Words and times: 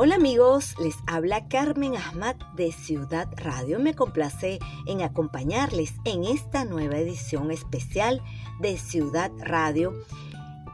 Hola 0.00 0.14
amigos, 0.14 0.76
les 0.78 0.94
habla 1.08 1.48
Carmen 1.48 1.96
Ahmad 1.96 2.36
de 2.54 2.70
Ciudad 2.70 3.28
Radio. 3.36 3.80
Me 3.80 3.94
complace 3.94 4.60
en 4.86 5.02
acompañarles 5.02 5.94
en 6.04 6.22
esta 6.22 6.64
nueva 6.64 6.98
edición 6.98 7.50
especial 7.50 8.22
de 8.60 8.78
Ciudad 8.78 9.32
Radio 9.40 9.92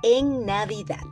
en 0.03 0.45
Navidad. 0.45 1.07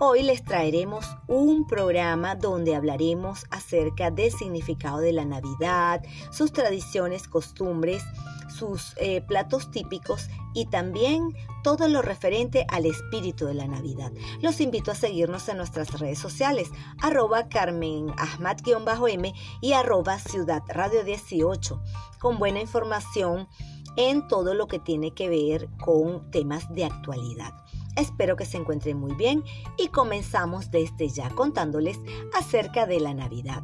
Hoy 0.00 0.22
les 0.22 0.44
traeremos 0.44 1.04
un 1.28 1.66
programa 1.66 2.36
donde 2.36 2.74
hablaremos 2.74 3.44
acerca 3.50 4.10
del 4.10 4.32
significado 4.32 5.00
de 5.00 5.12
la 5.12 5.26
Navidad, 5.26 6.02
sus 6.30 6.54
tradiciones, 6.54 7.28
costumbres, 7.28 8.02
sus 8.48 8.94
eh, 8.96 9.20
platos 9.22 9.70
típicos 9.70 10.28
y 10.54 10.66
también 10.66 11.34
todo 11.62 11.88
lo 11.88 12.02
referente 12.02 12.66
al 12.68 12.86
espíritu 12.86 13.46
de 13.46 13.54
la 13.54 13.66
Navidad. 13.66 14.12
Los 14.40 14.60
invito 14.60 14.90
a 14.90 14.94
seguirnos 14.94 15.48
en 15.48 15.56
nuestras 15.56 15.98
redes 15.98 16.18
sociales, 16.18 16.70
arroba 17.02 17.48
Carmen 17.48 18.14
m 19.08 19.34
y 19.60 19.72
arroba 19.72 20.18
Ciudad 20.18 20.62
Radio 20.68 21.04
18, 21.04 21.82
con 22.18 22.38
buena 22.38 22.60
información 22.60 23.48
en 23.96 24.26
todo 24.28 24.54
lo 24.54 24.66
que 24.66 24.78
tiene 24.78 25.12
que 25.12 25.28
ver 25.28 25.68
con 25.84 26.30
temas 26.30 26.72
de 26.72 26.84
actualidad. 26.84 27.52
Espero 27.96 28.36
que 28.36 28.44
se 28.44 28.56
encuentren 28.56 28.98
muy 28.98 29.14
bien 29.14 29.44
y 29.78 29.88
comenzamos 29.88 30.70
desde 30.70 31.08
ya 31.08 31.30
contándoles 31.30 31.98
acerca 32.36 32.86
de 32.86 33.00
la 33.00 33.14
Navidad. 33.14 33.62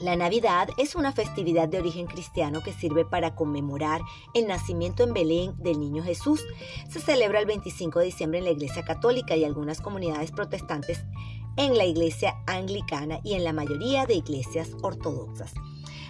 La 0.00 0.14
Navidad 0.14 0.68
es 0.76 0.94
una 0.94 1.12
festividad 1.12 1.68
de 1.68 1.80
origen 1.80 2.06
cristiano 2.06 2.62
que 2.62 2.72
sirve 2.72 3.04
para 3.04 3.34
conmemorar 3.34 4.00
el 4.32 4.46
nacimiento 4.46 5.02
en 5.02 5.12
Belén 5.12 5.54
del 5.58 5.80
niño 5.80 6.04
Jesús. 6.04 6.44
Se 6.88 7.00
celebra 7.00 7.40
el 7.40 7.46
25 7.46 7.98
de 7.98 8.04
diciembre 8.04 8.38
en 8.38 8.44
la 8.44 8.52
Iglesia 8.52 8.84
Católica 8.84 9.34
y 9.34 9.44
algunas 9.44 9.80
comunidades 9.80 10.30
protestantes 10.30 11.04
en 11.56 11.76
la 11.76 11.84
Iglesia 11.84 12.36
Anglicana 12.46 13.18
y 13.24 13.34
en 13.34 13.42
la 13.42 13.52
mayoría 13.52 14.06
de 14.06 14.14
iglesias 14.14 14.70
ortodoxas. 14.82 15.52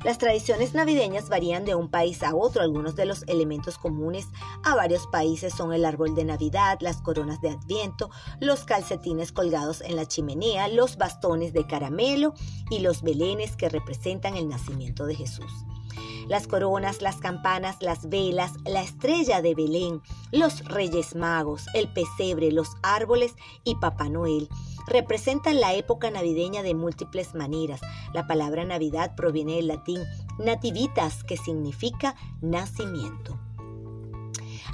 Las 0.05 0.19
tradiciones 0.19 0.75
navideñas 0.75 1.29
varían 1.29 1.65
de 1.65 1.75
un 1.75 1.91
país 1.91 2.23
a 2.23 2.35
otro. 2.35 2.63
Algunos 2.63 2.95
de 2.95 3.05
los 3.05 3.23
elementos 3.25 3.79
comunes 3.79 4.27
a 4.65 4.75
varios 4.75 5.07
países 5.09 5.53
son 5.55 5.73
el 5.73 5.85
árbol 5.85 6.15
de 6.15 6.25
Navidad, 6.25 6.79
las 6.81 7.03
coronas 7.03 7.41
de 7.41 7.51
Adviento, 7.51 8.11
los 8.41 8.65
calcetines 8.65 9.33
colgados 9.33 9.81
en 9.81 9.97
la 9.97 10.07
chimenea, 10.07 10.69
los 10.69 10.97
bastones 10.97 11.53
de 11.53 11.67
caramelo 11.67 12.35
y 12.71 12.81
los 12.81 13.03
belenes 13.03 13.57
que 13.57 13.69
representan 13.69 14.37
el 14.37 14.49
nacimiento 14.49 15.07
de 15.07 15.15
Jesús 15.15 15.51
las 16.29 16.47
coronas, 16.47 17.01
las 17.03 17.17
campanas, 17.17 17.77
las 17.81 18.09
velas, 18.09 18.53
la 18.65 18.83
estrella 18.83 19.41
de 19.43 19.55
Belén, 19.55 20.03
los 20.31 20.65
Reyes 20.67 21.15
Magos, 21.15 21.65
el 21.75 21.89
pesebre, 21.89 22.53
los 22.53 22.69
árboles 22.83 23.35
y 23.65 23.77
Papá 23.77 24.09
Noel. 24.09 24.49
Representan 24.89 25.61
la 25.61 25.75
época 25.75 26.11
navideña 26.11 26.63
de 26.63 26.75
múltiples 26.75 27.35
maneras. 27.35 27.81
La 28.15 28.27
palabra 28.27 28.65
Navidad 28.65 29.15
proviene 29.15 29.57
del 29.57 29.69
latín 29.69 30.03
nativitas, 30.39 31.25
que 31.25 31.37
significa 31.37 32.15
nacimiento. 32.41 33.39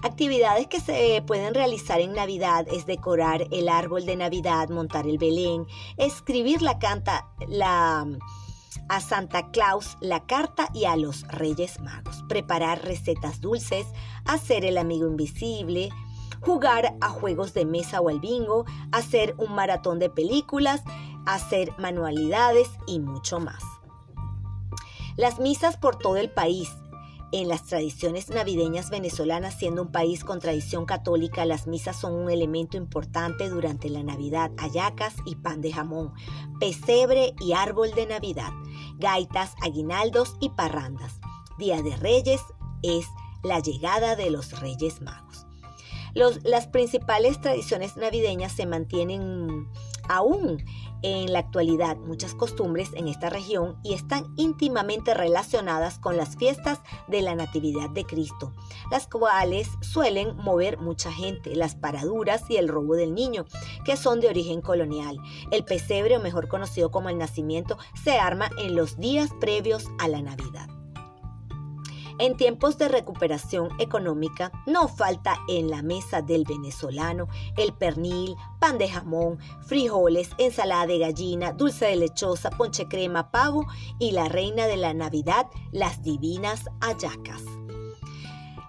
Actividades 0.03 0.67
que 0.67 0.81
se 0.81 1.23
pueden 1.27 1.55
realizar 1.55 2.01
en 2.01 2.13
Navidad 2.13 2.67
es 2.71 2.85
decorar 2.85 3.47
el 3.51 3.69
árbol 3.69 4.05
de 4.05 4.17
Navidad, 4.17 4.69
montar 4.69 5.07
el 5.07 5.19
Belén, 5.19 5.67
escribir 5.97 6.61
la 6.63 6.79
canta, 6.79 7.27
a 8.89 9.01
Santa 9.01 9.51
Claus 9.51 9.97
la 10.01 10.27
carta 10.27 10.69
y 10.75 10.85
a 10.85 10.97
los 10.97 11.23
Reyes 11.29 11.81
Magos, 11.81 12.23
preparar 12.29 12.85
recetas 12.85 13.41
dulces, 13.41 13.87
hacer 14.27 14.65
el 14.65 14.77
amigo 14.77 15.07
invisible, 15.07 15.91
jugar 16.41 16.97
a 17.01 17.09
juegos 17.09 17.55
de 17.55 17.65
mesa 17.65 18.01
o 18.01 18.09
al 18.09 18.21
bingo, 18.21 18.65
hacer 18.93 19.35
un 19.39 19.55
maratón 19.55 19.99
de 19.99 20.11
películas, 20.11 20.83
hacer 21.27 21.73
manualidades 21.79 22.69
y 22.87 23.01
mucho 23.01 23.41
más. 23.41 23.63
Las 25.17 25.39
misas 25.39 25.77
por 25.77 25.97
todo 25.97 26.17
el 26.17 26.31
país 26.31 26.71
en 27.41 27.49
las 27.49 27.65
tradiciones 27.65 28.31
navideñas 28.31 28.91
venezolanas, 28.91 29.55
siendo 29.55 29.83
un 29.83 29.91
país 29.91 30.23
con 30.23 30.39
tradición 30.39 30.87
católica, 30.87 31.45
las 31.45 31.67
misas 31.67 31.97
son 31.97 32.13
un 32.13 32.31
elemento 32.31 32.77
importante 32.77 33.49
durante 33.49 33.91
la 33.91 34.05
Navidad, 34.05 34.53
ayacas 34.57 35.17
y 35.27 35.35
pan 35.35 35.61
de 35.61 35.73
jamón, 35.73 36.13
pesebre 36.61 37.35
y 37.41 37.53
árbol 37.53 37.91
de 37.93 38.07
Navidad, 38.07 38.53
gaitas, 38.99 39.55
aguinaldos 39.63 40.37
y 40.41 40.51
parrandas. 40.51 41.19
Día 41.59 41.83
de 41.83 41.97
Reyes 41.97 42.41
es 42.83 43.07
la 43.43 43.59
llegada 43.59 44.15
de 44.15 44.31
los 44.31 44.61
Reyes 44.61 45.01
Magos. 45.01 45.45
Las 46.15 46.67
principales 46.69 47.41
tradiciones 47.41 47.97
navideñas 47.97 48.53
se 48.53 48.67
mantienen 48.67 49.69
aún 50.09 50.63
en 51.03 51.33
la 51.33 51.41
actualidad 51.41 51.97
muchas 51.99 52.35
costumbres 52.35 52.91
en 52.95 53.09
esta 53.09 53.29
región 53.29 53.77
y 53.83 53.93
están 53.93 54.33
íntimamente 54.37 55.13
relacionadas 55.13 55.99
con 55.99 56.17
las 56.17 56.37
fiestas 56.37 56.81
de 57.09 57.21
la 57.21 57.35
Natividad 57.35 57.91
de 57.91 58.05
Cristo, 58.05 58.53
las 58.91 59.07
cuales 59.07 59.69
suelen 59.83 60.37
mover 60.37 60.79
mucha 60.79 61.13
gente, 61.13 61.55
las 61.57 61.75
paraduras 61.75 62.45
y 62.49 62.57
el 62.57 62.69
robo 62.69 62.95
del 62.95 63.15
niño, 63.15 63.45
que 63.85 63.97
son 63.97 64.21
de 64.21 64.29
origen 64.29 64.63
colonial. 64.63 65.19
El 65.51 65.65
pesebre, 65.65 66.17
o 66.17 66.21
mejor 66.21 66.49
conocido 66.49 66.91
como 66.91 67.11
el 67.11 67.19
nacimiento, 67.19 67.77
se 68.03 68.19
arma 68.19 68.49
en 68.59 68.75
los 68.75 68.99
días 68.99 69.31
previos 69.41 69.89
a 69.99 70.09
la 70.09 70.23
Navidad. 70.23 70.74
En 72.19 72.37
tiempos 72.37 72.79
de 72.79 72.89
recuperación 72.89 73.69
económica, 73.81 74.53
no 74.67 74.89
falta 74.89 75.39
en 75.49 75.69
la 75.69 75.83
mesa 75.83 76.23
del 76.23 76.45
venezolano 76.45 77.29
el 77.57 77.73
pernil, 77.73 78.37
pan 78.61 78.79
de 78.79 78.89
jamón, 78.89 79.39
frijoles, 79.67 80.31
ensalada 80.39 80.87
de 80.87 80.99
gallina, 80.99 81.53
dulce 81.53 81.87
de 81.87 81.97
lechosa, 81.97 82.51
ponche 82.51 82.87
crema, 82.87 83.31
pavo 83.31 83.67
y 83.99 84.13
la 84.13 84.29
reina 84.29 84.67
de 84.67 84.77
la 84.77 84.95
Navidad, 84.95 85.47
las 85.73 86.03
divinas 86.03 86.65
ayacas. 86.81 87.43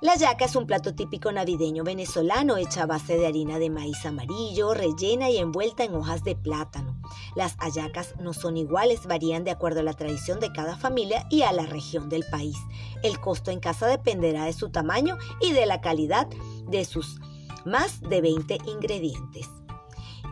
La 0.05 0.15
yaca 0.17 0.45
es 0.45 0.55
un 0.55 0.67
plato 0.67 0.93
típico 0.93 1.31
navideño 1.31 1.83
venezolano 1.83 2.57
hecha 2.57 2.83
a 2.83 2.85
base 2.85 3.17
de 3.17 3.25
harina 3.25 3.57
de 3.57 3.71
maíz 3.71 4.05
amarillo, 4.05 4.75
rellena 4.75 5.31
y 5.31 5.37
envuelta 5.37 5.83
en 5.83 5.95
hojas 5.95 6.23
de 6.23 6.35
plátano. 6.35 7.01
Las 7.35 7.55
ayacas 7.57 8.13
no 8.19 8.31
son 8.31 8.55
iguales, 8.55 9.07
varían 9.07 9.43
de 9.43 9.49
acuerdo 9.49 9.79
a 9.79 9.83
la 9.83 9.95
tradición 9.95 10.39
de 10.39 10.53
cada 10.53 10.77
familia 10.77 11.25
y 11.31 11.41
a 11.41 11.51
la 11.53 11.65
región 11.65 12.07
del 12.07 12.23
país. 12.29 12.55
El 13.01 13.19
costo 13.19 13.49
en 13.49 13.59
casa 13.59 13.87
dependerá 13.87 14.45
de 14.45 14.53
su 14.53 14.69
tamaño 14.69 15.17
y 15.41 15.53
de 15.53 15.65
la 15.65 15.81
calidad 15.81 16.27
de 16.67 16.85
sus 16.85 17.19
más 17.65 17.99
de 18.01 18.21
20 18.21 18.59
ingredientes 18.67 19.54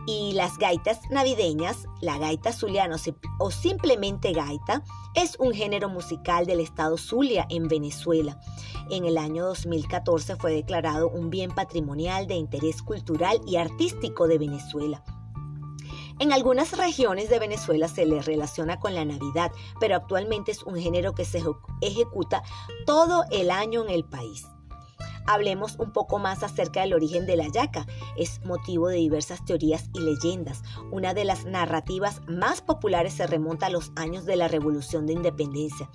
y 0.06 0.32
las 0.32 0.58
gaitas 0.58 1.00
navideñas, 1.10 1.86
la 2.00 2.18
gaita 2.18 2.52
zuliana 2.52 2.96
o 3.38 3.50
simplemente 3.50 4.32
gaita, 4.32 4.82
es 5.14 5.36
un 5.38 5.52
género 5.52 5.88
musical 5.88 6.46
del 6.46 6.60
estado 6.60 6.98
Zulia 6.98 7.46
en 7.48 7.68
Venezuela. 7.68 8.38
En 8.90 9.04
el 9.04 9.16
año 9.16 9.46
2014 9.46 10.36
fue 10.36 10.52
declarado 10.52 11.08
un 11.08 11.30
bien 11.30 11.50
patrimonial 11.50 12.26
de 12.26 12.34
interés 12.34 12.82
cultural 12.82 13.40
y 13.46 13.56
artístico 13.56 14.26
de 14.26 14.38
Venezuela. 14.38 15.02
En 16.20 16.32
algunas 16.32 16.76
regiones 16.76 17.28
de 17.28 17.40
Venezuela 17.40 17.88
se 17.88 18.06
le 18.06 18.22
relaciona 18.22 18.78
con 18.78 18.94
la 18.94 19.04
Navidad, 19.04 19.50
pero 19.80 19.96
actualmente 19.96 20.52
es 20.52 20.62
un 20.62 20.76
género 20.76 21.12
que 21.12 21.24
se 21.24 21.42
ejecuta 21.80 22.42
todo 22.86 23.24
el 23.32 23.50
año 23.50 23.82
en 23.82 23.90
el 23.90 24.04
país 24.04 24.46
hablemos 25.26 25.76
un 25.78 25.92
poco 25.92 26.18
más 26.18 26.42
acerca 26.42 26.80
del 26.80 26.94
origen 26.94 27.26
de 27.26 27.36
la 27.36 27.48
yaca. 27.48 27.86
Es 28.16 28.44
motivo 28.44 28.88
de 28.88 28.96
diversas 28.96 29.44
teorías 29.44 29.90
y 29.94 30.00
leyendas. 30.00 30.62
Una 30.90 31.14
de 31.14 31.24
las 31.24 31.44
narrativas 31.44 32.20
más 32.26 32.60
populares 32.60 33.14
se 33.14 33.26
remonta 33.26 33.66
a 33.66 33.70
los 33.70 33.92
años 33.96 34.24
de 34.24 34.36
la 34.36 34.48
Revolución 34.48 35.06
de 35.06 35.14
Independencia. 35.14 35.88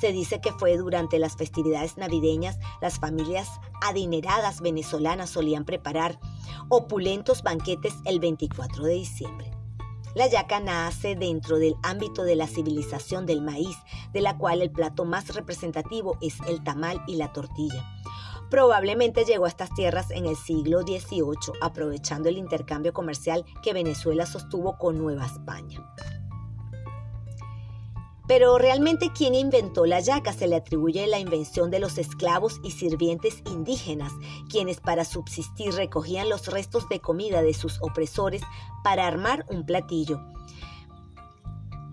Se 0.00 0.12
dice 0.12 0.40
que 0.40 0.52
fue 0.52 0.76
durante 0.76 1.18
las 1.18 1.36
festividades 1.36 1.96
navideñas 1.96 2.58
las 2.80 2.98
familias 2.98 3.48
adineradas 3.82 4.60
venezolanas 4.60 5.30
solían 5.30 5.64
preparar 5.64 6.18
opulentos 6.68 7.42
banquetes 7.42 7.94
el 8.04 8.20
24 8.20 8.84
de 8.84 8.94
diciembre. 8.94 9.50
La 10.14 10.28
yaca 10.28 10.60
nace 10.60 11.14
dentro 11.14 11.58
del 11.58 11.74
ámbito 11.82 12.24
de 12.24 12.36
la 12.36 12.46
civilización 12.46 13.26
del 13.26 13.42
maíz, 13.42 13.76
de 14.14 14.22
la 14.22 14.38
cual 14.38 14.62
el 14.62 14.70
plato 14.70 15.04
más 15.04 15.34
representativo 15.34 16.16
es 16.22 16.38
el 16.48 16.64
tamal 16.64 17.02
y 17.06 17.16
la 17.16 17.32
tortilla. 17.32 17.95
Probablemente 18.50 19.24
llegó 19.24 19.44
a 19.44 19.48
estas 19.48 19.74
tierras 19.74 20.10
en 20.10 20.26
el 20.26 20.36
siglo 20.36 20.82
XVIII, 20.82 21.58
aprovechando 21.60 22.28
el 22.28 22.38
intercambio 22.38 22.92
comercial 22.92 23.44
que 23.62 23.72
Venezuela 23.72 24.26
sostuvo 24.26 24.78
con 24.78 24.98
Nueva 24.98 25.26
España. 25.26 25.84
Pero 28.28 28.58
realmente 28.58 29.12
quien 29.12 29.34
inventó 29.36 29.86
la 29.86 30.00
yaca 30.00 30.32
se 30.32 30.48
le 30.48 30.56
atribuye 30.56 31.06
la 31.06 31.20
invención 31.20 31.70
de 31.70 31.78
los 31.78 31.96
esclavos 31.96 32.60
y 32.64 32.72
sirvientes 32.72 33.42
indígenas, 33.46 34.12
quienes 34.50 34.80
para 34.80 35.04
subsistir 35.04 35.74
recogían 35.74 36.28
los 36.28 36.48
restos 36.48 36.88
de 36.88 37.00
comida 37.00 37.42
de 37.42 37.54
sus 37.54 37.80
opresores 37.82 38.42
para 38.82 39.06
armar 39.06 39.46
un 39.48 39.64
platillo. 39.64 40.20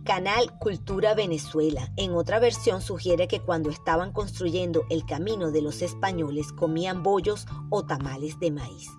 Canal 0.04 0.58
Cultura 0.60 1.14
Venezuela. 1.14 1.92
En 1.96 2.14
otra 2.14 2.40
versión 2.40 2.82
sugiere 2.82 3.28
que 3.28 3.40
cuando 3.40 3.70
estaban 3.70 4.12
construyendo 4.12 4.84
el 4.90 5.06
camino 5.06 5.52
de 5.52 5.62
los 5.62 5.82
españoles 5.82 6.52
comían 6.52 7.04
bollos 7.04 7.46
o 7.70 7.86
tamales 7.86 8.40
de 8.40 8.52
maíz. 8.52 8.90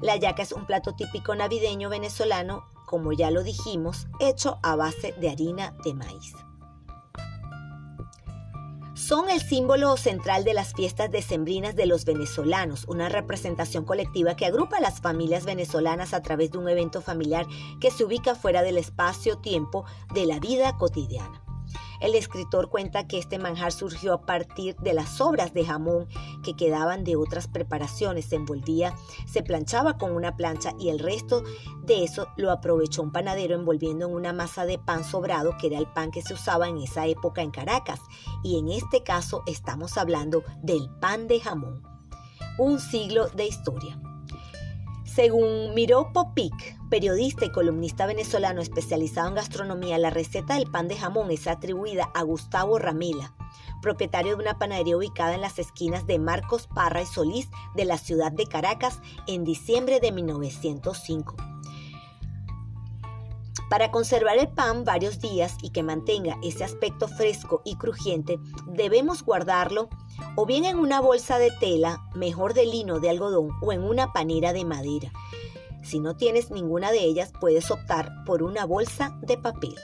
La 0.00 0.16
yaca 0.16 0.42
es 0.42 0.52
un 0.52 0.66
plato 0.66 0.94
típico 0.94 1.34
navideño 1.34 1.88
venezolano 1.88 2.64
como 2.86 3.12
ya 3.12 3.30
lo 3.30 3.42
dijimos, 3.42 4.06
hecho 4.20 4.58
a 4.62 4.76
base 4.76 5.12
de 5.20 5.28
harina 5.28 5.76
de 5.84 5.92
maíz. 5.92 6.32
Son 9.06 9.30
el 9.30 9.40
símbolo 9.40 9.96
central 9.96 10.42
de 10.42 10.52
las 10.52 10.74
fiestas 10.74 11.12
decembrinas 11.12 11.76
de 11.76 11.86
los 11.86 12.04
venezolanos, 12.04 12.86
una 12.88 13.08
representación 13.08 13.84
colectiva 13.84 14.34
que 14.34 14.46
agrupa 14.46 14.78
a 14.78 14.80
las 14.80 15.00
familias 15.00 15.44
venezolanas 15.44 16.12
a 16.12 16.22
través 16.22 16.50
de 16.50 16.58
un 16.58 16.68
evento 16.68 17.00
familiar 17.00 17.46
que 17.80 17.92
se 17.92 18.02
ubica 18.02 18.34
fuera 18.34 18.64
del 18.64 18.78
espacio-tiempo 18.78 19.84
de 20.12 20.26
la 20.26 20.40
vida 20.40 20.76
cotidiana. 20.76 21.45
El 22.00 22.14
escritor 22.14 22.68
cuenta 22.68 23.06
que 23.06 23.18
este 23.18 23.38
manjar 23.38 23.72
surgió 23.72 24.12
a 24.12 24.22
partir 24.22 24.76
de 24.76 24.94
las 24.94 25.08
sobras 25.08 25.54
de 25.54 25.64
jamón 25.64 26.06
que 26.42 26.54
quedaban 26.54 27.04
de 27.04 27.16
otras 27.16 27.48
preparaciones. 27.48 28.26
Se 28.26 28.36
envolvía, 28.36 28.94
se 29.26 29.42
planchaba 29.42 29.98
con 29.98 30.12
una 30.12 30.36
plancha 30.36 30.72
y 30.78 30.88
el 30.88 30.98
resto 30.98 31.42
de 31.84 32.04
eso 32.04 32.28
lo 32.36 32.50
aprovechó 32.50 33.02
un 33.02 33.12
panadero 33.12 33.54
envolviendo 33.54 34.06
en 34.06 34.14
una 34.14 34.32
masa 34.32 34.66
de 34.66 34.78
pan 34.78 35.04
sobrado, 35.04 35.56
que 35.58 35.68
era 35.68 35.78
el 35.78 35.86
pan 35.86 36.10
que 36.10 36.22
se 36.22 36.34
usaba 36.34 36.68
en 36.68 36.78
esa 36.78 37.06
época 37.06 37.42
en 37.42 37.50
Caracas. 37.50 38.00
Y 38.42 38.58
en 38.58 38.68
este 38.68 39.02
caso 39.02 39.42
estamos 39.46 39.96
hablando 39.96 40.44
del 40.62 40.88
pan 41.00 41.28
de 41.28 41.40
jamón. 41.40 41.82
Un 42.58 42.80
siglo 42.80 43.28
de 43.28 43.46
historia. 43.46 44.00
Según 45.16 45.72
Miró 45.72 46.12
Popic, 46.12 46.78
periodista 46.90 47.46
y 47.46 47.50
columnista 47.50 48.04
venezolano 48.04 48.60
especializado 48.60 49.28
en 49.28 49.36
gastronomía, 49.36 49.96
la 49.96 50.10
receta 50.10 50.56
del 50.56 50.70
pan 50.70 50.88
de 50.88 50.96
jamón 50.98 51.30
es 51.30 51.46
atribuida 51.46 52.10
a 52.14 52.20
Gustavo 52.20 52.78
Ramela, 52.78 53.32
propietario 53.80 54.36
de 54.36 54.42
una 54.42 54.58
panadería 54.58 54.98
ubicada 54.98 55.34
en 55.34 55.40
las 55.40 55.58
esquinas 55.58 56.06
de 56.06 56.18
Marcos 56.18 56.66
Parra 56.66 57.00
y 57.00 57.06
Solís 57.06 57.48
de 57.74 57.86
la 57.86 57.96
ciudad 57.96 58.30
de 58.30 58.46
Caracas 58.46 59.00
en 59.26 59.44
diciembre 59.44 60.00
de 60.00 60.12
1905. 60.12 61.55
Para 63.68 63.90
conservar 63.90 64.38
el 64.38 64.48
pan 64.48 64.84
varios 64.84 65.20
días 65.20 65.56
y 65.60 65.70
que 65.70 65.82
mantenga 65.82 66.38
ese 66.42 66.62
aspecto 66.62 67.08
fresco 67.08 67.62
y 67.64 67.76
crujiente, 67.76 68.38
debemos 68.66 69.24
guardarlo 69.24 69.88
o 70.36 70.46
bien 70.46 70.64
en 70.64 70.78
una 70.78 71.00
bolsa 71.00 71.38
de 71.38 71.50
tela, 71.50 72.00
mejor 72.14 72.54
de 72.54 72.66
lino 72.66 73.00
de 73.00 73.10
algodón 73.10 73.50
o 73.60 73.72
en 73.72 73.82
una 73.82 74.12
panera 74.12 74.52
de 74.52 74.64
madera. 74.64 75.10
Si 75.82 75.98
no 75.98 76.16
tienes 76.16 76.50
ninguna 76.50 76.92
de 76.92 77.00
ellas, 77.00 77.32
puedes 77.40 77.70
optar 77.70 78.12
por 78.24 78.44
una 78.44 78.64
bolsa 78.64 79.18
de 79.22 79.36
papel. 79.36 79.74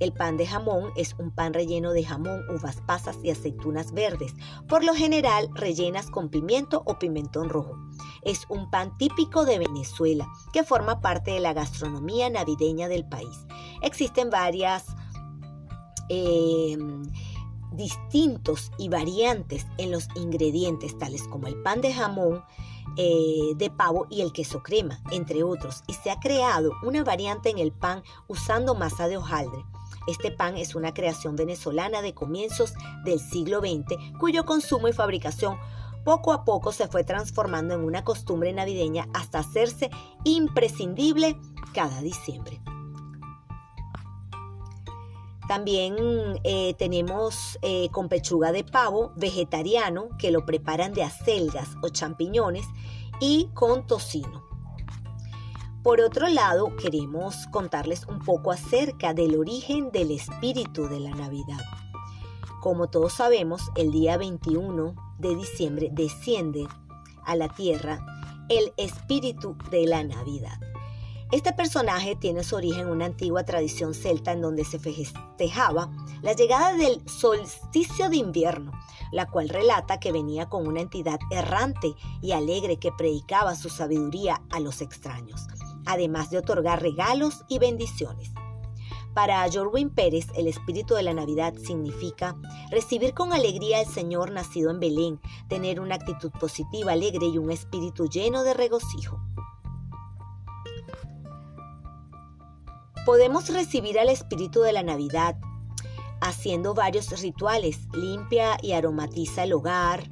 El 0.00 0.12
pan 0.12 0.36
de 0.36 0.46
jamón 0.46 0.90
es 0.96 1.14
un 1.18 1.30
pan 1.30 1.52
relleno 1.52 1.92
de 1.92 2.04
jamón, 2.04 2.42
uvas 2.48 2.80
pasas 2.86 3.18
y 3.22 3.30
aceitunas 3.30 3.92
verdes, 3.92 4.34
por 4.66 4.82
lo 4.82 4.94
general 4.94 5.50
rellenas 5.54 6.10
con 6.10 6.30
pimiento 6.30 6.82
o 6.86 6.98
pimentón 6.98 7.48
rojo. 7.48 7.76
Es 8.22 8.44
un 8.48 8.70
pan 8.70 8.96
típico 8.98 9.44
de 9.44 9.58
Venezuela 9.58 10.28
que 10.52 10.64
forma 10.64 11.00
parte 11.00 11.32
de 11.32 11.40
la 11.40 11.52
gastronomía 11.52 12.28
navideña 12.30 12.88
del 12.88 13.06
país. 13.08 13.46
Existen 13.82 14.30
varias 14.30 14.84
em, 16.08 17.02
distintos 17.72 18.72
y 18.78 18.88
variantes 18.88 19.66
en 19.78 19.90
los 19.90 20.08
ingredientes, 20.16 20.98
tales 20.98 21.22
como 21.28 21.46
el 21.46 21.60
pan 21.62 21.80
de 21.80 21.92
jamón, 21.94 22.44
eh, 22.96 23.52
de 23.56 23.70
pavo 23.70 24.06
y 24.10 24.20
el 24.20 24.32
queso 24.32 24.62
crema, 24.62 25.00
entre 25.12 25.44
otros, 25.44 25.82
y 25.86 25.94
se 25.94 26.10
ha 26.10 26.18
creado 26.18 26.72
una 26.82 27.04
variante 27.04 27.50
en 27.50 27.58
el 27.58 27.72
pan 27.72 28.02
usando 28.26 28.74
masa 28.74 29.06
de 29.06 29.16
hojaldre. 29.16 29.64
Este 30.06 30.30
pan 30.30 30.56
es 30.56 30.74
una 30.74 30.92
creación 30.92 31.36
venezolana 31.36 32.02
de 32.02 32.14
comienzos 32.14 32.74
del 33.04 33.20
siglo 33.20 33.60
XX, 33.60 33.96
cuyo 34.18 34.44
consumo 34.44 34.88
y 34.88 34.92
fabricación 34.92 35.56
poco 36.04 36.32
a 36.32 36.44
poco 36.44 36.72
se 36.72 36.88
fue 36.88 37.04
transformando 37.04 37.74
en 37.74 37.84
una 37.84 38.04
costumbre 38.04 38.52
navideña 38.52 39.08
hasta 39.14 39.40
hacerse 39.40 39.90
imprescindible 40.24 41.38
cada 41.74 42.00
diciembre. 42.00 42.60
También 45.48 45.96
eh, 46.44 46.74
tenemos 46.74 47.58
eh, 47.62 47.88
con 47.90 48.08
pechuga 48.08 48.52
de 48.52 48.62
pavo 48.62 49.12
vegetariano 49.16 50.10
que 50.16 50.30
lo 50.30 50.46
preparan 50.46 50.92
de 50.92 51.02
acelgas 51.02 51.70
o 51.82 51.88
champiñones 51.88 52.66
y 53.18 53.50
con 53.52 53.84
tocino. 53.84 54.44
Por 55.82 56.00
otro 56.02 56.28
lado, 56.28 56.76
queremos 56.76 57.48
contarles 57.50 58.06
un 58.06 58.20
poco 58.20 58.52
acerca 58.52 59.12
del 59.12 59.36
origen 59.36 59.90
del 59.90 60.12
espíritu 60.12 60.88
de 60.88 61.00
la 61.00 61.10
Navidad. 61.10 61.64
Como 62.60 62.88
todos 62.88 63.14
sabemos, 63.14 63.62
el 63.74 63.90
día 63.90 64.18
21 64.18 64.94
de 65.20 65.36
diciembre 65.36 65.90
desciende 65.92 66.66
a 67.24 67.36
la 67.36 67.48
tierra 67.48 68.04
el 68.48 68.72
espíritu 68.76 69.56
de 69.70 69.86
la 69.86 70.02
Navidad. 70.02 70.58
Este 71.30 71.52
personaje 71.52 72.16
tiene 72.16 72.42
su 72.42 72.56
origen 72.56 72.80
en 72.80 72.88
una 72.88 73.04
antigua 73.06 73.44
tradición 73.44 73.94
celta 73.94 74.32
en 74.32 74.40
donde 74.40 74.64
se 74.64 74.80
festejaba 74.80 75.88
la 76.22 76.32
llegada 76.32 76.74
del 76.74 77.08
solsticio 77.08 78.08
de 78.08 78.16
invierno, 78.16 78.72
la 79.12 79.26
cual 79.26 79.48
relata 79.48 80.00
que 80.00 80.10
venía 80.10 80.48
con 80.48 80.66
una 80.66 80.80
entidad 80.80 81.20
errante 81.30 81.94
y 82.20 82.32
alegre 82.32 82.78
que 82.78 82.90
predicaba 82.90 83.54
su 83.54 83.68
sabiduría 83.68 84.42
a 84.50 84.58
los 84.58 84.80
extraños 84.80 85.46
además 85.86 86.30
de 86.30 86.38
otorgar 86.38 86.82
regalos 86.82 87.44
y 87.48 87.58
bendiciones. 87.58 88.30
Para 89.14 89.44
Jorwin 89.50 89.90
Pérez, 89.90 90.26
el 90.36 90.46
espíritu 90.46 90.94
de 90.94 91.02
la 91.02 91.12
Navidad 91.12 91.54
significa 91.54 92.36
recibir 92.70 93.12
con 93.12 93.32
alegría 93.32 93.80
al 93.80 93.86
Señor 93.86 94.30
nacido 94.30 94.70
en 94.70 94.78
Belén, 94.78 95.20
tener 95.48 95.80
una 95.80 95.96
actitud 95.96 96.30
positiva, 96.30 96.92
alegre 96.92 97.26
y 97.26 97.36
un 97.36 97.50
espíritu 97.50 98.08
lleno 98.08 98.44
de 98.44 98.54
regocijo. 98.54 99.20
Podemos 103.04 103.48
recibir 103.48 103.98
al 103.98 104.10
espíritu 104.10 104.60
de 104.60 104.72
la 104.72 104.84
Navidad 104.84 105.36
haciendo 106.20 106.74
varios 106.74 107.20
rituales, 107.20 107.88
limpia 107.92 108.58
y 108.62 108.72
aromatiza 108.72 109.42
el 109.42 109.54
hogar, 109.54 110.08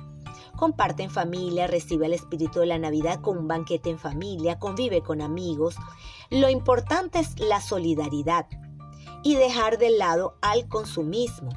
comparte 0.57 1.05
en 1.05 1.11
familia, 1.11 1.69
recibe 1.69 2.07
el 2.07 2.15
espíritu 2.15 2.61
de 2.61 2.67
la 2.67 2.79
Navidad 2.79 3.21
con 3.21 3.39
un 3.39 3.47
banquete 3.47 3.91
en 3.91 3.99
familia, 3.99 4.59
convive 4.59 5.03
con 5.03 5.21
amigos. 5.21 5.77
Lo 6.31 6.49
importante 6.49 7.21
es 7.21 7.39
la 7.39 7.61
solidaridad 7.61 8.47
y 9.29 9.35
dejar 9.35 9.77
de 9.77 9.91
lado 9.91 10.39
al 10.41 10.69
consumismo. 10.69 11.51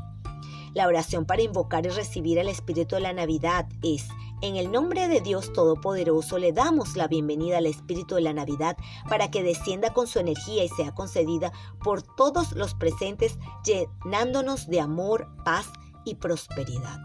La 0.74 0.88
oración 0.88 1.26
para 1.26 1.42
invocar 1.42 1.86
y 1.86 1.90
recibir 1.90 2.38
el 2.38 2.50
espíritu 2.50 2.96
de 2.96 3.02
la 3.02 3.14
Navidad 3.14 3.66
es, 3.82 4.10
en 4.42 4.58
el 4.58 4.74
nombre 4.74 5.08
de 5.08 5.22
Dios 5.22 5.54
Todopoderoso, 5.54 6.38
le 6.38 6.52
damos 6.52 6.98
la 6.98 7.08
bienvenida 7.08 7.60
al 7.60 7.68
espíritu 7.68 8.16
de 8.16 8.22
la 8.22 8.34
Navidad 8.34 8.76
para 9.08 9.32
que 9.32 9.42
descienda 9.42 9.94
con 9.94 10.08
su 10.08 10.20
energía 10.20 10.66
y 10.66 10.68
sea 10.68 10.94
concedida 10.94 11.54
por 11.82 12.02
todos 12.02 12.52
los 12.52 12.74
presentes, 12.74 13.40
llenándonos 13.64 14.68
de 14.68 14.82
amor, 14.82 15.30
paz 15.46 15.68
y 16.04 16.16
prosperidad 16.16 17.00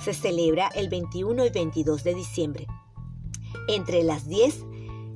se 0.00 0.14
celebra 0.14 0.68
el 0.76 0.88
21 0.88 1.46
y 1.46 1.50
22 1.50 2.04
de 2.04 2.14
diciembre, 2.14 2.66
entre 3.66 4.04
las 4.04 4.28
10 4.28 4.64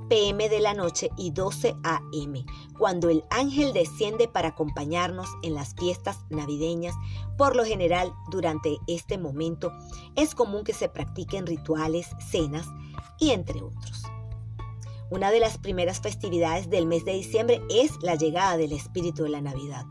pm 0.08 0.48
de 0.50 0.60
la 0.60 0.74
noche 0.74 1.08
y 1.16 1.30
12 1.30 1.74
am, 1.84 2.44
cuando 2.78 3.10
el 3.10 3.24
ángel 3.30 3.72
desciende 3.72 4.28
para 4.28 4.48
acompañarnos 4.48 5.28
en 5.42 5.54
las 5.54 5.74
fiestas 5.74 6.18
navideñas. 6.30 6.94
Por 7.36 7.56
lo 7.56 7.64
general, 7.64 8.12
durante 8.30 8.78
este 8.86 9.18
momento 9.18 9.72
es 10.16 10.34
común 10.34 10.64
que 10.64 10.74
se 10.74 10.88
practiquen 10.88 11.46
rituales, 11.46 12.08
cenas 12.30 12.66
y 13.18 13.30
entre 13.30 13.62
otros. 13.62 14.02
Una 15.10 15.30
de 15.30 15.40
las 15.40 15.58
primeras 15.58 16.00
festividades 16.00 16.70
del 16.70 16.86
mes 16.86 17.04
de 17.04 17.12
diciembre 17.12 17.60
es 17.68 17.92
la 18.00 18.14
llegada 18.14 18.56
del 18.56 18.72
espíritu 18.72 19.24
de 19.24 19.28
la 19.28 19.42
Navidad. 19.42 19.84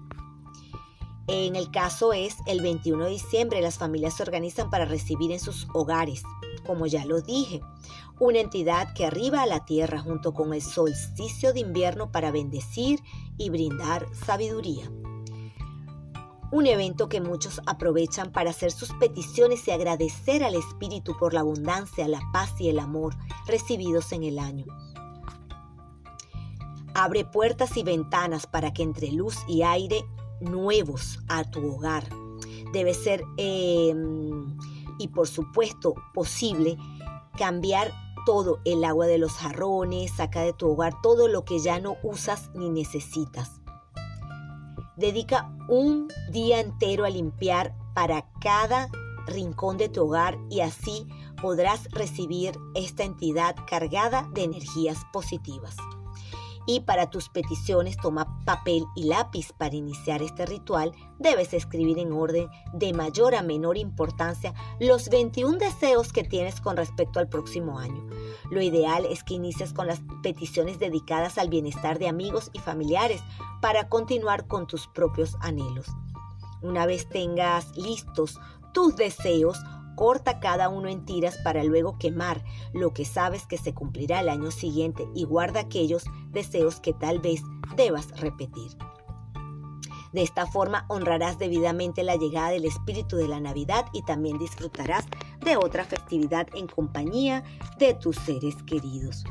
En 1.28 1.56
el 1.56 1.72
caso 1.72 2.14
es 2.14 2.38
el 2.48 2.62
21 2.62 3.06
de 3.06 3.12
diciembre, 3.12 3.62
las 3.62 3.78
familias 3.78 4.16
se 4.16 4.24
organizan 4.24 4.70
para 4.70 4.86
recibir 4.86 5.32
en 5.32 5.40
sus 5.40 5.68
hogares, 5.74 6.24
como 6.66 6.88
ya 6.88 7.06
lo 7.06 7.22
dije, 7.22 7.62
una 8.20 8.40
entidad 8.40 8.94
que 8.94 9.06
arriba 9.06 9.42
a 9.42 9.48
la 9.48 9.66
tierra 9.66 10.00
junto 10.00 10.34
con 10.34 10.54
el 10.54 10.62
solsticio 10.62 11.54
de 11.54 11.62
invierno 11.62 12.12
para 12.12 12.32
bendecir 12.32 13.02
y 13.38 13.50
brindar 13.50 14.08
sabiduría. 14.26 14.92
Un 16.52 16.68
evento 16.68 17.08
que 17.08 17.22
muchos 17.22 17.62
aprovechan 17.66 18.32
para 18.32 18.50
hacer 18.50 18.72
sus 18.72 18.92
peticiones 18.94 19.66
y 19.68 19.72
agradecer 19.72 20.44
al 20.44 20.56
Espíritu 20.56 21.16
por 21.18 21.34
la 21.34 21.40
abundancia, 21.40 22.08
la 22.10 22.22
paz 22.34 22.52
y 22.60 22.68
el 22.68 22.80
amor 22.80 23.16
recibidos 23.48 24.12
en 24.12 24.24
el 24.24 24.38
año. 24.38 24.66
Abre 26.94 27.24
puertas 27.24 27.78
y 27.78 27.84
ventanas 27.84 28.48
para 28.48 28.74
que 28.74 28.84
entre 28.84 29.14
luz 29.14 29.38
y 29.48 29.62
aire 29.62 30.04
nuevos 30.42 31.20
a 31.28 31.44
tu 31.44 31.76
hogar. 31.76 32.04
Debe 32.74 32.94
ser, 32.94 33.24
em, 33.38 34.58
y 35.00 35.08
por 35.10 35.28
supuesto, 35.28 35.96
posible 36.14 36.78
cambiar 37.38 37.92
todo 38.26 38.60
el 38.66 38.84
agua 38.84 39.08
de 39.08 39.18
los 39.18 39.34
jarrones, 39.34 40.12
saca 40.16 40.42
de 40.42 40.54
tu 40.54 40.72
hogar 40.72 41.02
todo 41.02 41.28
lo 41.28 41.44
que 41.44 41.60
ya 41.60 41.80
no 41.80 41.98
usas 42.04 42.52
ni 42.54 42.70
necesitas. 42.70 43.62
Dedica 44.96 45.52
un 45.68 46.08
día 46.30 46.60
entero 46.60 47.06
a 47.06 47.10
limpiar 47.10 47.76
para 47.96 48.30
cada 48.40 48.90
rincón 49.28 49.78
de 49.78 49.90
tu 49.90 50.04
hogar 50.04 50.38
y 50.50 50.62
así 50.62 51.08
podrás 51.42 51.90
recibir 51.92 52.58
esta 52.76 53.04
entidad 53.04 53.56
cargada 53.68 54.30
de 54.34 54.44
energías 54.44 55.00
positivas. 55.12 55.76
Y 56.66 56.82
para 56.82 57.10
tus 57.10 57.30
peticiones 57.30 57.98
toma 57.98 58.44
papel 58.46 58.86
y 58.96 59.06
lápiz 59.06 59.52
para 59.54 59.76
iniciar 59.76 60.22
este 60.22 60.46
ritual. 60.46 60.92
Debes 61.20 61.54
escribir 61.54 62.00
en 62.00 62.12
orden 62.12 62.50
de 62.74 62.94
mayor 62.94 63.36
a 63.36 63.42
menor 63.42 63.78
importancia 63.78 64.54
los 64.80 65.10
21 65.10 65.58
deseos 65.58 66.14
que 66.14 66.24
tienes 66.24 66.62
con 66.62 66.78
respecto 66.78 67.20
al 67.20 67.30
próximo 67.30 67.80
año. 67.80 68.06
Lo 68.50 68.62
ideal 68.62 69.06
es 69.06 69.24
que 69.24 69.36
inicies 69.36 69.74
con 69.74 69.88
las 69.88 70.02
peticiones 70.22 70.80
dedicadas 70.80 71.38
al 71.38 71.50
bienestar 71.50 72.00
de 72.00 72.08
amigos 72.08 72.52
y 72.54 72.60
familiares 72.60 73.22
para 73.62 73.90
continuar 73.90 74.48
con 74.48 74.68
tus 74.68 74.88
propios 74.88 75.36
anhelos. 75.42 75.88
Una 76.62 76.86
vez 76.86 77.10
tengas 77.10 77.76
listos 77.76 78.40
tus 78.74 78.96
deseos, 78.96 79.58
corta 79.96 80.40
cada 80.40 80.70
uno 80.70 80.88
en 80.88 81.06
tiras 81.06 81.38
para 81.44 81.64
luego 81.64 81.98
quemar 81.98 82.44
lo 82.74 82.94
que 82.94 83.06
sabes 83.06 83.46
que 83.46 83.58
se 83.58 83.74
cumplirá 83.74 84.22
el 84.22 84.30
año 84.30 84.52
siguiente 84.52 85.08
y 85.16 85.26
guarda 85.26 85.62
aquellos 85.62 86.04
deseos 86.30 86.80
que 86.80 86.94
tal 86.94 87.20
vez 87.20 87.42
debas 87.76 88.20
repetir. 88.20 88.78
De 90.14 90.22
esta 90.22 90.46
forma 90.46 90.86
honrarás 90.90 91.40
debidamente 91.40 92.04
la 92.04 92.18
llegada 92.18 92.50
del 92.50 92.66
espíritu 92.66 93.16
de 93.16 93.30
la 93.30 93.40
Navidad 93.40 93.86
y 93.94 94.02
también 94.04 94.38
disfrutarás 94.38 95.06
de 95.40 95.56
otra 95.56 95.86
festividad 95.86 96.48
en 96.54 96.68
compañía 96.68 97.44
de 97.78 97.94
tus 97.94 98.18
seres 98.18 98.62
queridos. 98.64 99.24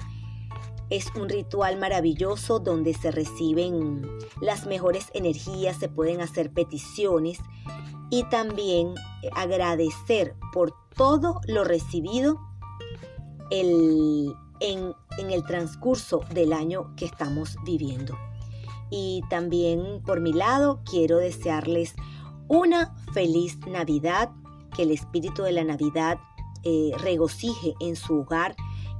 Es 0.88 1.06
un 1.14 1.28
ritual 1.28 1.78
maravilloso 1.78 2.58
donde 2.58 2.94
se 2.94 3.10
reciben 3.10 4.02
las 4.40 4.66
mejores 4.66 5.10
energías, 5.14 5.76
se 5.76 5.88
pueden 5.88 6.20
hacer 6.20 6.50
peticiones 6.52 7.38
y 8.10 8.24
también 8.24 8.94
agradecer 9.34 10.34
por 10.52 10.74
todo 10.96 11.40
lo 11.46 11.64
recibido 11.64 12.38
en, 13.50 14.34
en 14.60 15.30
el 15.30 15.44
transcurso 15.44 16.20
del 16.32 16.52
año 16.52 16.94
que 16.96 17.04
estamos 17.06 17.56
viviendo. 17.64 18.18
Y 18.90 19.22
también 19.30 20.02
por 20.04 20.20
mi 20.20 20.32
lado 20.32 20.80
quiero 20.84 21.18
desearles 21.18 21.94
una 22.48 22.94
feliz 23.12 23.58
Navidad, 23.66 24.30
que 24.74 24.82
el 24.82 24.90
espíritu 24.90 25.42
de 25.42 25.52
la 25.52 25.64
Navidad 25.64 26.18
eh, 26.64 26.90
regocije 26.98 27.74
en 27.80 27.96
su 27.96 28.20
hogar 28.20 28.54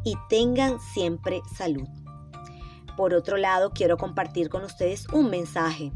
y 0.04 0.14
tengan 0.28 0.80
siempre 0.80 1.42
salud. 1.56 1.88
Por 2.96 3.12
otro 3.12 3.36
lado, 3.36 3.70
quiero 3.70 3.96
compartir 3.96 4.48
con 4.48 4.64
ustedes 4.64 5.06
un 5.12 5.30
mensaje 5.30 5.92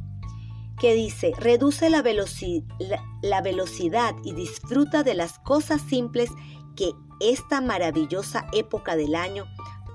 que 0.79 0.95
dice, 0.95 1.33
reduce 1.39 1.91
la, 1.91 2.03
velocidad 2.03 4.15
y 4.25 4.33
disfruta 4.33 5.03
de 5.03 5.15
las 5.15 5.39
cosas 5.39 5.81
simples 5.83 6.31
que 6.77 6.93
esta 7.21 7.61
maravillosa 7.61 8.47
época 8.53 8.97
del 8.97 9.15
año 9.15 9.47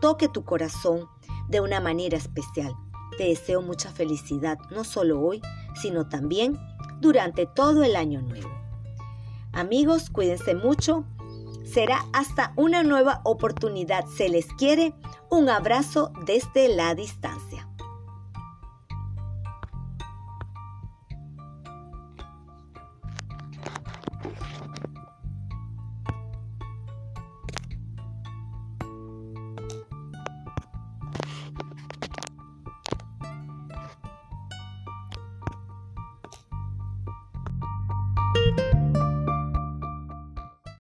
toque 0.02 0.30
tu 0.30 0.46
corazón 0.46 1.08
de 1.50 1.62
una 1.62 1.80
manera 1.80 2.18
especial. 2.18 2.74
Te 3.18 3.26
deseo 3.26 3.62
mucha 3.62 3.92
felicidad, 3.92 4.58
no 4.72 4.84
solo 4.84 5.22
hoy, 5.22 5.42
sino 5.82 6.08
también 6.08 6.58
durante 7.02 7.46
todo 7.46 7.84
el 7.84 7.96
año 7.96 8.22
nuevo. 8.22 8.50
Amigos, 9.52 10.10
cuídense 10.10 10.56
mucho. 10.56 11.04
Será 11.66 12.06
hasta 12.14 12.54
una 12.56 12.84
nueva 12.84 13.22
oportunidad. 13.26 14.06
Se 14.08 14.30
les 14.30 14.46
quiere 14.54 14.94
un 15.30 15.50
abrazo 15.50 16.14
desde 16.26 16.70
la 16.70 16.96
distancia. 16.96 17.69